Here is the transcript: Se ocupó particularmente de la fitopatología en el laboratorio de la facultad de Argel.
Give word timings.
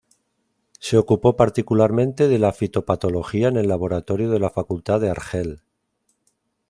Se 0.79 0.97
ocupó 0.97 1.35
particularmente 1.37 2.27
de 2.27 2.39
la 2.39 2.53
fitopatología 2.53 3.49
en 3.49 3.57
el 3.57 3.67
laboratorio 3.67 4.31
de 4.31 4.39
la 4.39 4.49
facultad 4.49 4.99
de 4.99 5.11
Argel. 5.11 5.61